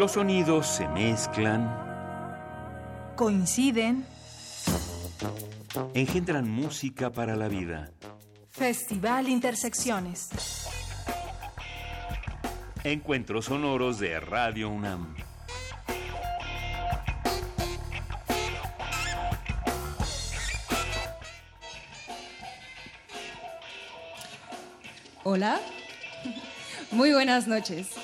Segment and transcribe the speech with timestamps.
[0.00, 1.68] Los sonidos se mezclan,
[3.16, 4.06] coinciden,
[5.92, 7.90] engendran música para la vida.
[8.48, 10.30] Festival Intersecciones.
[12.82, 15.16] Encuentros sonoros de Radio UNAM.
[25.24, 25.60] Hola,
[26.90, 27.99] muy buenas noches.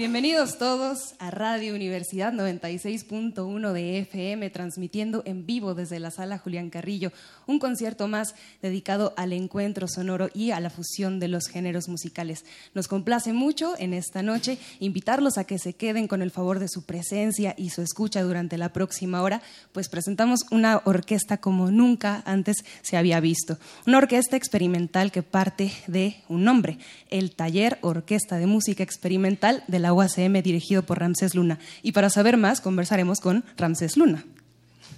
[0.00, 6.70] Bienvenidos todos a Radio Universidad 96.1 de FM, transmitiendo en vivo desde la sala Julián
[6.70, 7.12] Carrillo,
[7.46, 12.46] un concierto más dedicado al encuentro sonoro y a la fusión de los géneros musicales.
[12.72, 16.68] Nos complace mucho en esta noche invitarlos a que se queden con el favor de
[16.68, 19.42] su presencia y su escucha durante la próxima hora,
[19.72, 23.58] pues presentamos una orquesta como nunca antes se había visto.
[23.86, 26.78] Una orquesta experimental que parte de un nombre,
[27.10, 31.58] el Taller Orquesta de Música Experimental de la UACM dirigido por Ramsés Luna.
[31.82, 34.24] Y para saber más, conversaremos con Ramsés Luna.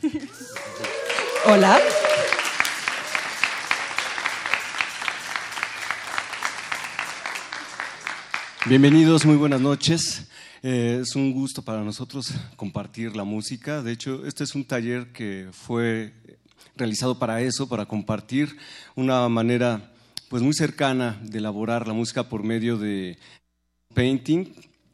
[1.47, 1.79] Hola.
[8.67, 10.29] Bienvenidos, muy buenas noches.
[10.63, 13.83] Eh, es un gusto para nosotros compartir la música.
[13.83, 16.13] De hecho, este es un taller que fue
[16.77, 18.57] realizado para eso, para compartir
[18.95, 19.93] una manera
[20.29, 23.19] pues muy cercana de elaborar la música por medio de
[23.95, 24.47] painting,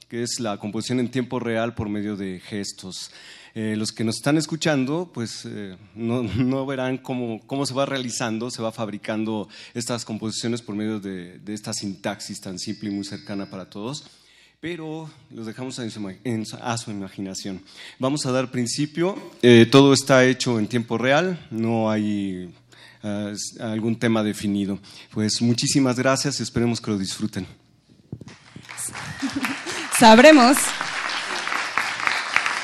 [0.08, 3.10] que es la composición en tiempo real por medio de gestos.
[3.54, 8.50] Eh, los que nos están escuchando, pues eh, no, verán cómo, cómo, se va realizando,
[8.50, 13.50] se va fabricando estas composiciones por medio de, esta sintaxis tan simple y muy cercana
[13.50, 14.06] para todos,
[14.60, 17.62] pero los dejamos a su, imaginación.
[17.98, 22.54] Vamos a dar principio, eh, todo está hecho en tiempo real, no hay
[23.60, 24.78] algún tema definido.
[25.12, 27.67] Pues muchísimas gracias y esperemos que lo disfruten.
[29.98, 30.56] Sabremos,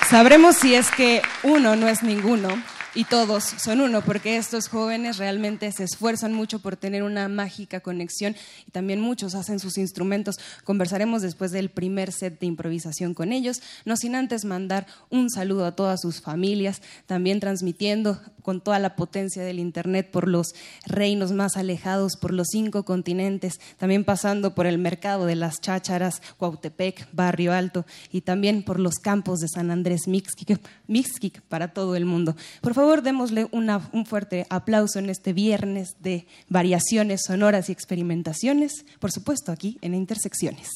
[0.08, 2.48] sabremos si es que uno no es ninguno
[2.94, 7.80] y todos son uno, porque estos jóvenes realmente se esfuerzan mucho por tener una mágica
[7.80, 10.36] conexión y también muchos hacen sus instrumentos.
[10.62, 15.66] Conversaremos después del primer set de improvisación con ellos, no sin antes mandar un saludo
[15.66, 20.54] a todas sus familias, también transmitiendo con toda la potencia del Internet por los
[20.86, 26.20] reinos más alejados, por los cinco continentes, también pasando por el mercado de las chácharas,
[26.36, 32.04] Cuautepec, Barrio Alto y también por los campos de San Andrés Mixquic, para todo el
[32.04, 32.36] mundo.
[32.60, 39.10] Por favor, démosle un fuerte aplauso en este viernes de variaciones sonoras y experimentaciones, por
[39.10, 40.68] supuesto aquí en Intersecciones.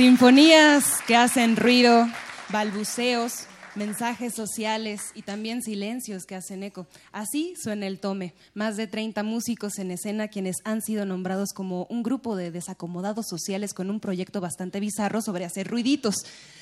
[0.00, 2.08] Sinfonías que hacen ruido,
[2.48, 6.86] balbuceos, mensajes sociales y también silencios que hacen eco.
[7.12, 8.34] Así suena el tome.
[8.54, 13.26] Más de 30 músicos en escena quienes han sido nombrados como un grupo de desacomodados
[13.28, 16.14] sociales con un proyecto bastante bizarro sobre hacer ruiditos.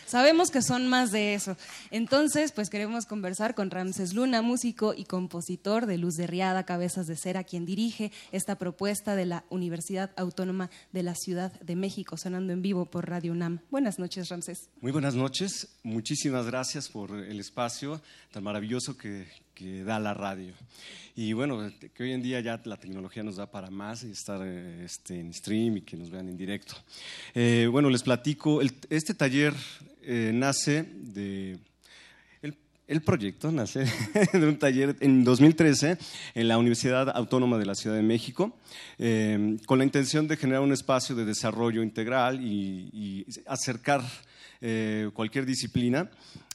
[0.06, 1.58] Sabemos que son más de eso.
[1.90, 7.06] Entonces, pues queremos conversar con Ramses Luna, músico y compositor de Luz de Riada, Cabezas
[7.06, 12.16] de Cera, quien dirige esta propuesta de la Universidad Autónoma de la Ciudad de México,
[12.16, 13.60] sonando en vivo por Radio UNAM.
[13.70, 14.70] Buenas noches, Ramses.
[14.80, 15.68] Muy buenas noches.
[15.82, 18.00] Muchísimas gracias por el espacio
[18.32, 19.26] tan maravilloso que,
[19.58, 20.54] que da la radio.
[21.16, 24.40] Y bueno, que hoy en día ya la tecnología nos da para más y estar
[24.44, 26.76] eh, este, en stream y que nos vean en directo.
[27.34, 29.52] Eh, bueno, les platico, este taller
[30.02, 31.58] eh, nace de...
[32.86, 33.84] El, proyecto nace
[34.32, 35.98] de un taller en 2013
[36.34, 38.56] en la Universidad Autónoma de la Ciudad de México,
[39.66, 44.02] con la intención de generar un espacio de desarrollo integral y, y acercar
[44.60, 46.10] eh, cualquier disciplina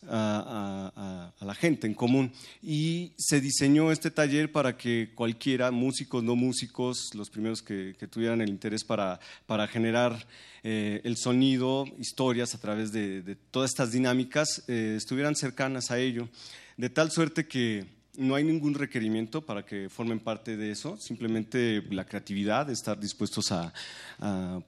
[0.09, 2.31] a, la gente en común.
[2.61, 8.41] Y se diseñó este taller para que cualquiera, músicos, no músicos, los primeros que, tuvieran
[8.41, 10.25] el interés para, para generar
[10.63, 16.29] eh, el sonido, historias a través de, todas estas dinámicas, eh, estuvieran cercanas a ello.
[16.77, 17.85] De tal suerte que
[18.15, 23.51] no hay ningún requerimiento para que formen parte de eso, simplemente la creatividad, estar dispuestos
[23.51, 23.73] a,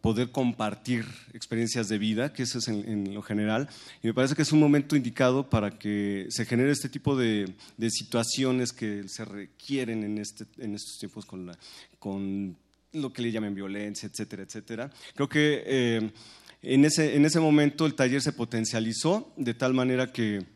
[0.02, 3.70] poder compartir experiencias de vida, que eso es en, lo general.
[4.04, 7.54] Y me parece que es un momento indicado para que se genere este tipo de,
[7.90, 12.58] situaciones que se requieren en, este, estos tiempos con,
[12.94, 14.92] lo que le llaman violencia, etcétera, etcétera.
[15.14, 16.12] Creo que eh,
[16.62, 20.55] en ese momento el taller se potencializó de tal manera que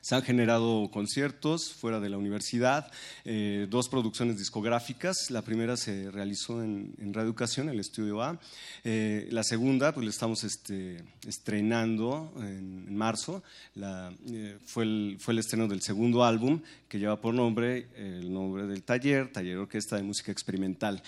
[0.00, 2.90] se han generado conciertos fuera de la universidad,
[3.24, 5.30] eh, dos producciones discográficas.
[5.30, 8.38] La primera se realizó en, en el Estudio A.
[8.84, 13.42] Eh, la segunda, pues la estamos este, estrenando en, marzo.
[13.76, 18.66] Eh, fue, el, fue el estreno del segundo álbum que lleva por nombre el nombre
[18.66, 21.02] del taller, Taller Orquesta de Música Experimental.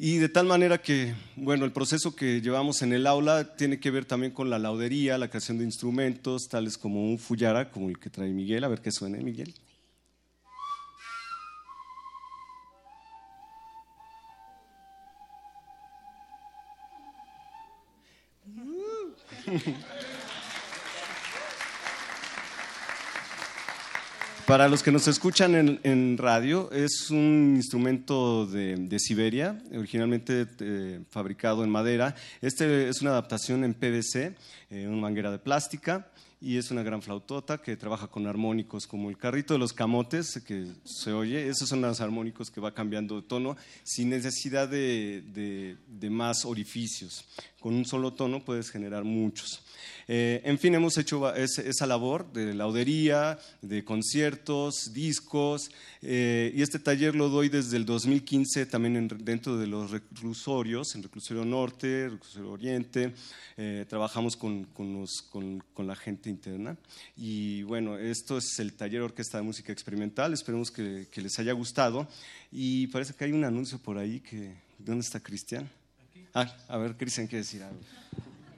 [0.00, 3.90] Y de tal manera que, bueno, el proceso que llevamos en el aula tiene que
[3.90, 7.98] ver también con la laudería, la creación de instrumentos, tales como un fuyara, como el
[7.98, 8.62] que trae Miguel.
[8.62, 9.52] A ver qué suene, Miguel.
[24.48, 31.64] Para los que nos escuchan en, radio, es un instrumento de, Siberia, originalmente eh, fabricado
[31.64, 32.14] en madera.
[32.40, 34.34] Este es una adaptación en PVC,
[34.70, 39.10] eh, una manguera de plástica, y es una gran flautota que trabaja con armónicos como
[39.10, 41.46] el carrito de los camotes que se oye.
[41.46, 47.26] Esos son los armónicos que va cambiando de tono sin necesidad de más orificios.
[47.60, 49.62] Con un solo tono puedes generar muchos.
[50.10, 56.78] Eh, en fin, hemos hecho esa labor de laudería, de conciertos, discos, eh, y este
[56.78, 62.52] taller lo doy desde el 2015 también dentro de los reclusorios, en Reclusorio Norte, Reclusorio
[62.52, 63.12] Oriente,
[63.58, 64.66] eh, trabajamos con,
[65.76, 66.78] la gente interna.
[67.14, 72.08] Y bueno, esto es el taller Orquesta de Música Experimental, esperemos que, les haya gustado.
[72.50, 74.66] Y parece que hay un anuncio por ahí que...
[74.78, 75.68] ¿Dónde está Cristian?
[76.32, 77.80] Ah, a ver, Cristian quiere decir algo.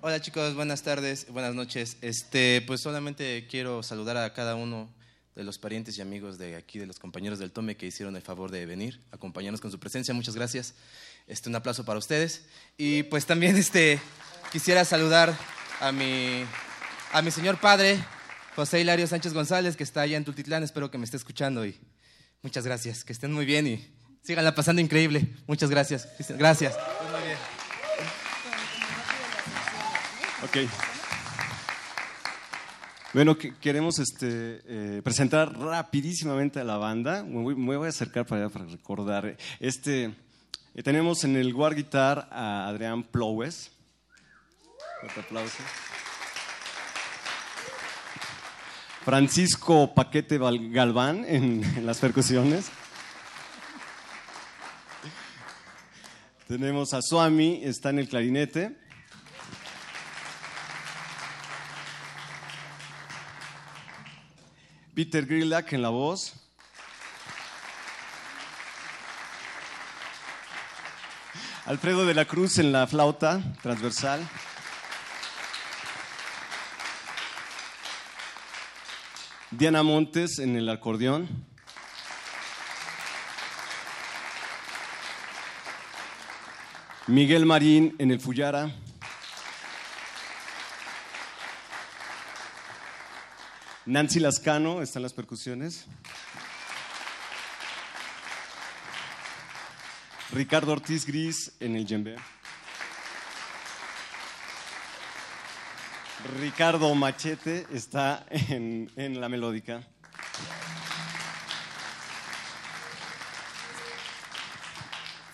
[0.02, 1.98] Hola chicos, buenas tardes, buenas noches.
[2.00, 4.88] Este, pues solamente quiero saludar a cada uno
[5.34, 8.22] de los parientes y amigos de aquí, de los compañeros del Tome que hicieron el
[8.22, 10.14] favor de venir, acompañarnos con su presencia.
[10.14, 10.72] Muchas gracias.
[11.26, 12.46] Este, un aplauso para ustedes.
[12.78, 14.00] Y pues también este,
[14.50, 15.36] quisiera saludar
[15.80, 16.44] a mi,
[17.12, 18.02] a mi señor padre,
[18.56, 20.62] José Hilario Sánchez González, que está allá en Tultitlán.
[20.62, 21.78] Espero que me esté escuchando y
[22.40, 23.04] muchas gracias.
[23.04, 23.86] Que estén muy bien y
[24.22, 25.28] síganla pasando increíble.
[25.46, 26.08] Muchas gracias.
[26.38, 26.74] Gracias.
[27.12, 27.60] muy bien.
[30.42, 30.56] Ok.
[33.12, 37.22] Bueno, queremos este, eh, presentar rapidísimamente a la banda.
[37.24, 39.36] Me voy, a acercar para, para recordar.
[39.58, 40.14] Este,
[40.74, 43.70] eh, tenemos en el War Guitar a Adrián Plowes.
[45.02, 45.62] Otro aplauso.
[49.04, 52.70] Francisco Paquete Galván en las percusiones.
[56.48, 58.79] Tenemos a Suami, está en el clarinete.
[65.00, 66.34] Peter Grillak en la voz.
[71.64, 74.20] Alfredo de la Cruz en la flauta transversal.
[79.50, 81.46] Diana Montes en el acordeón.
[87.06, 88.70] Miguel Marín en el Fuyara.
[93.90, 95.84] Nancy Lascano está en las percusiones.
[100.30, 102.14] Ricardo Ortiz Gris en el djembe.
[106.38, 109.82] Ricardo Machete está en, en la melódica.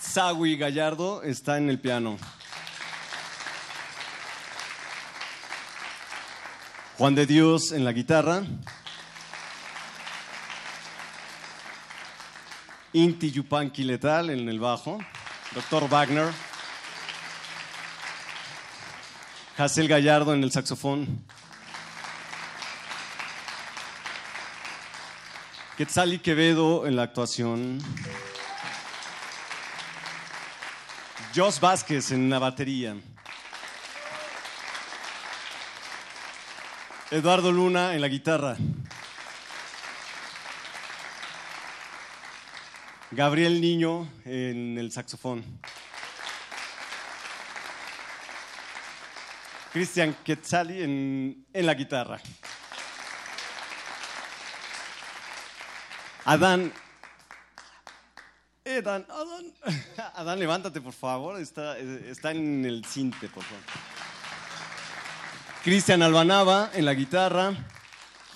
[0.00, 2.16] Sagui Gallardo está en el piano.
[6.98, 8.42] Juan de Dios en la guitarra.
[12.94, 14.98] Inti Yupanqui Letal en el bajo.
[15.54, 16.32] Doctor Wagner.
[19.58, 21.22] Hazel Gallardo en el saxofón.
[25.76, 27.78] Quetzali Quevedo en la actuación.
[31.34, 32.96] Jos Vázquez en la batería.
[37.12, 38.56] Eduardo Luna en la guitarra.
[43.12, 45.44] Gabriel Niño en el saxofón.
[49.72, 52.20] Cristian Quetzali en, en la guitarra.
[56.24, 56.72] Adán.
[58.64, 59.54] Adán, Adán.
[60.14, 61.40] Adán, levántate, por favor.
[61.40, 63.95] Está, está en el cinte, por favor.
[65.66, 67.52] Cristian Albanaba en la guitarra.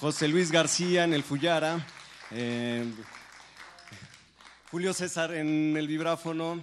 [0.01, 1.79] José Luis García en el Fuyara.
[2.33, 2.85] eh,
[4.73, 6.61] Julio César en el vibráfono.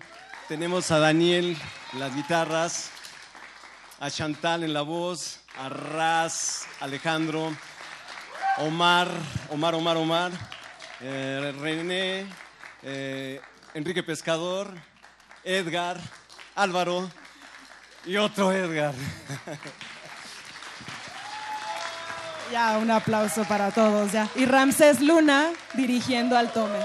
[0.49, 1.57] Tenemos a Daniel
[1.93, 2.89] en las guitarras.
[4.01, 5.39] A Chantal en la voz.
[5.57, 7.55] A Raz, Alejandro.
[8.57, 9.07] Omar,
[9.49, 10.31] Omar, Omar, Omar.
[10.99, 12.25] eh, René.
[12.83, 13.39] eh,
[13.73, 14.73] Enrique Pescador.
[15.45, 15.97] Edgar.
[16.55, 17.09] Álvaro.
[18.05, 18.93] Y otro Edgar.
[22.51, 24.29] Ya, un aplauso para todos, ya.
[24.35, 26.79] Y Ramsés Luna dirigiendo al tome.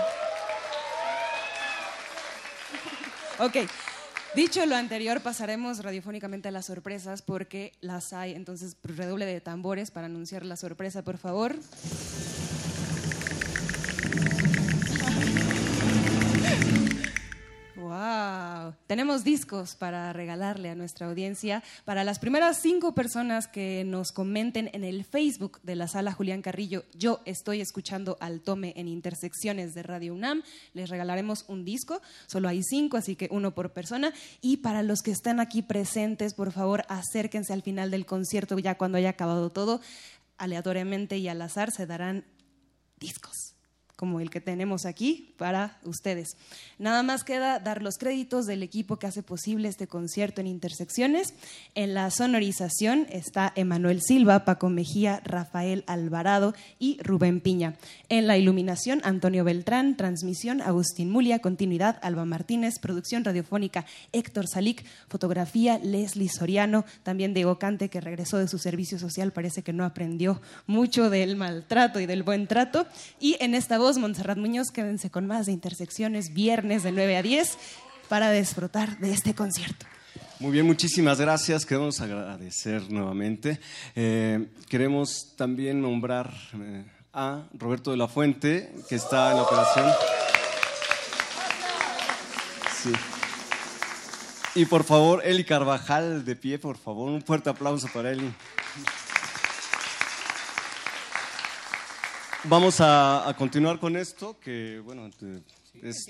[3.39, 3.57] Ok.
[4.35, 8.33] Dicho lo anterior, pasaremos radiofónicamente a las sorpresas porque las hay.
[8.33, 11.55] Entonces, redoble de tambores para anunciar la sorpresa, por favor.
[17.93, 18.75] Wow.
[18.87, 21.63] Tenemos discos para regalarle a nuestra audiencia.
[21.85, 26.41] Para las primeras cinco personas que nos comenten en el Facebook de la sala Julián
[26.41, 32.01] Carrillo, yo estoy escuchando al tome en intersecciones de Radio UNAM, les regalaremos un disco.
[32.27, 34.15] Solo hay cinco, así que uno por persona.
[34.41, 38.79] Y para los que están aquí presentes, por favor, acérquense al final del concierto, ya
[38.79, 39.83] cuando haya acabado todo.
[40.39, 42.25] Aleatoriamente y al azar se darán
[42.99, 43.52] discos
[44.03, 46.37] como el que tenemos aquí para ustedes.
[46.77, 51.35] Nada más queda dar los créditos del equipo que hace posible este concierto en Intersecciones.
[51.77, 57.77] En la sonorización está Emanuel Silva, Paco Mejía, Rafael Alvarado y Rubén Piña.
[58.09, 64.85] En la iluminación, Antonio Beltrán, transmisión, Agustín Mulia, continuidad, Alba Martínez, producción radiofónica, Héctor Salic,
[65.07, 69.85] fotografía, Leslie Soriano, también Diego Cante, que regresó de su servicio social, parece que no
[69.85, 72.85] aprendió mucho del maltrato y del buen trato.
[73.21, 77.23] Y en esta voz, Montserrat Muñoz, quédense con más de Intersecciones, viernes de 9 a
[77.23, 77.59] 10,
[78.09, 79.87] para disfrutar de este concierto.
[80.39, 81.65] Muy bien, muchísimas gracias.
[81.65, 83.61] Queremos agradecer nuevamente.
[83.95, 89.87] Eh, queremos también nombrar eh, a Roberto de la Fuente, que está en la operación.
[92.83, 92.93] Sí.
[94.57, 97.09] Y por favor, Eli Carvajal, de pie, por favor.
[97.09, 98.35] Un fuerte aplauso para Eli.
[102.45, 105.09] Vamos a, a continuar con esto, que bueno,
[105.83, 106.07] es,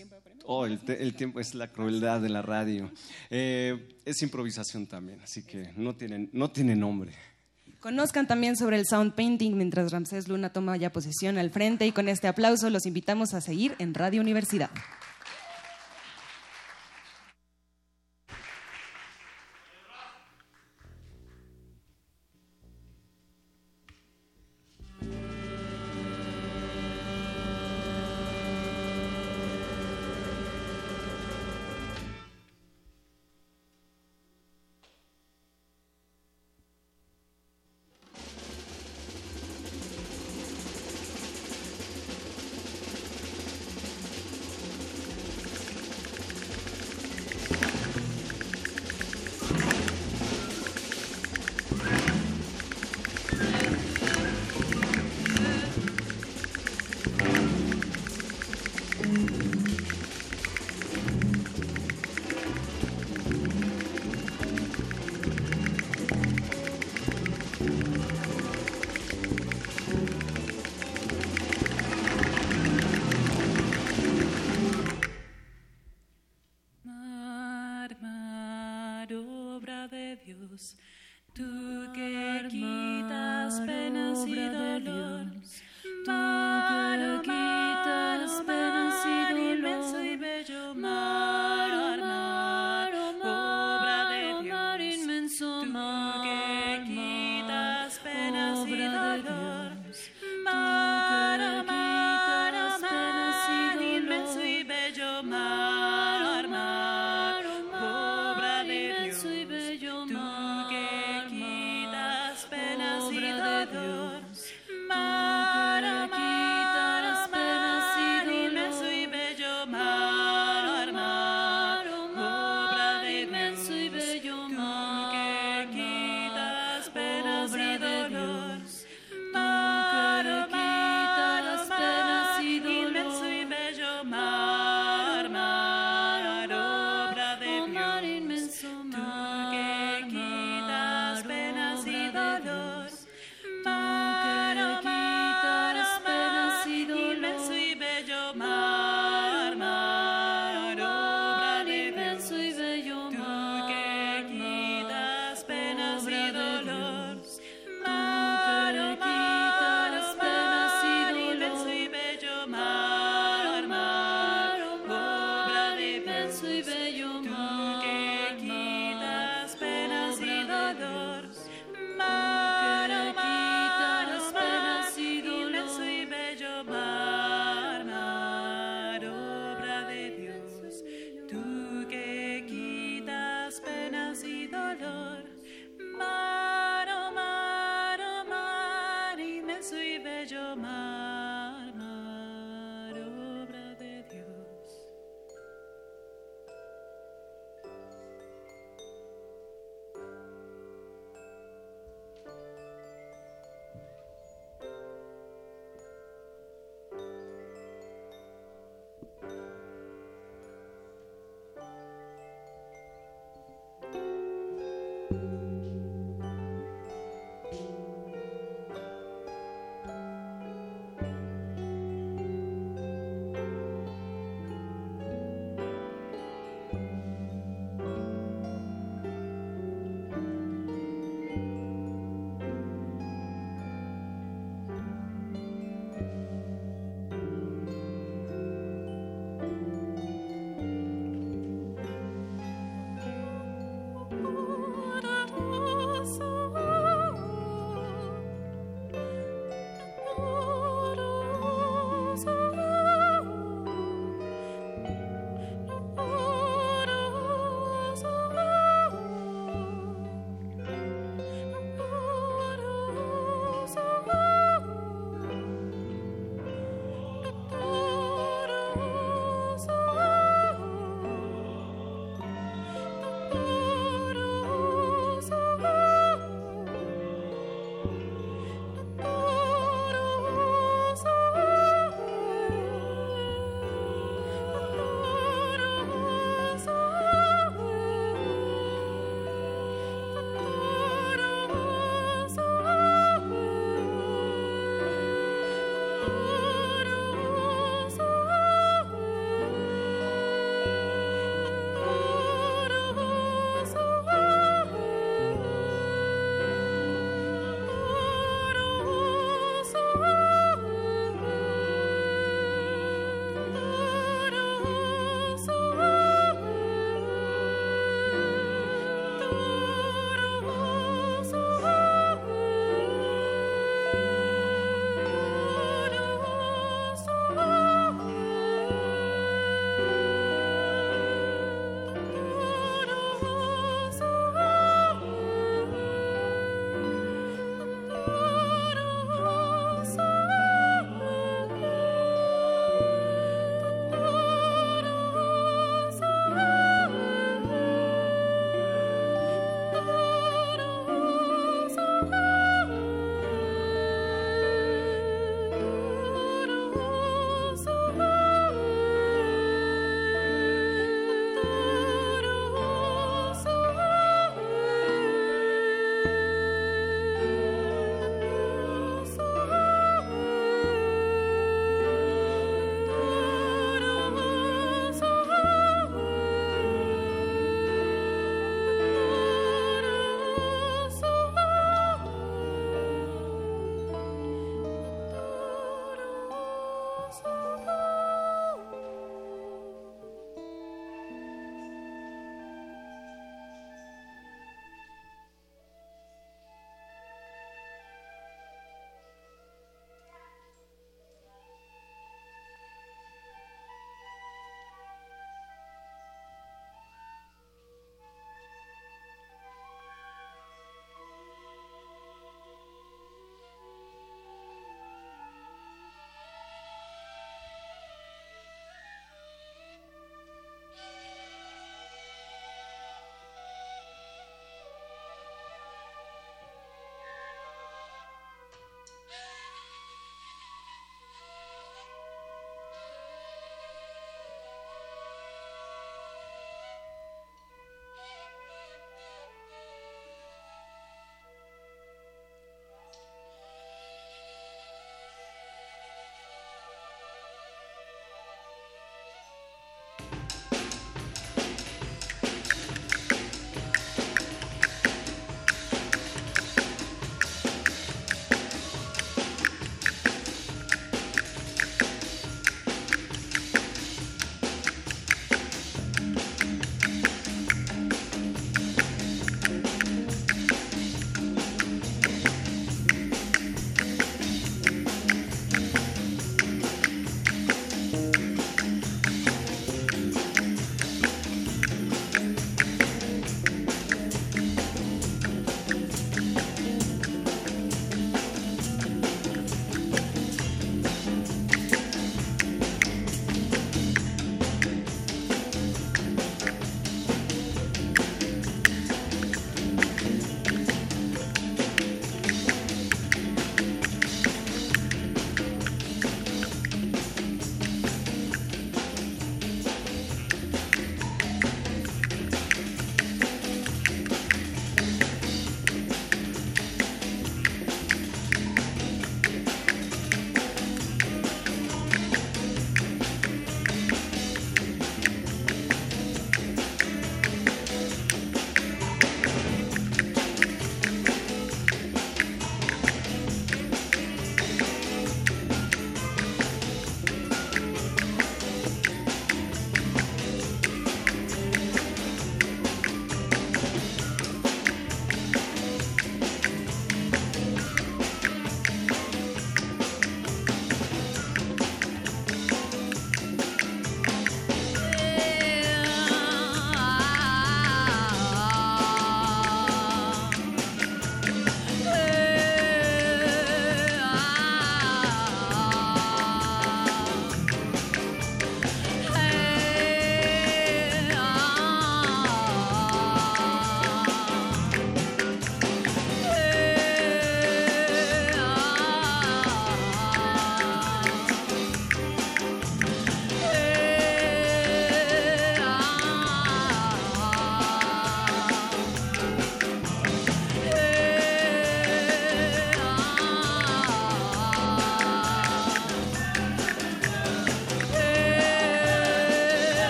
[0.46, 2.90] oh, el, te- el tiempo es la crueldad de la radio.
[3.30, 7.12] Eh, es improvisación también, así que no tiene, no tiene nombre.
[7.80, 11.92] Conozcan también sobre el sound painting mientras Ramsés Luna toma ya posesión al frente y
[11.92, 14.70] con este aplauso los invitamos a seguir en Radio Universidad.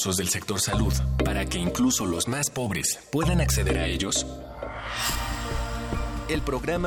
[0.00, 4.26] Del sector salud para que incluso los más pobres puedan acceder a ellos?
[6.26, 6.78] El programa